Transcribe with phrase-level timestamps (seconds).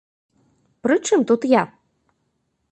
[0.87, 1.63] Пры чым тут я?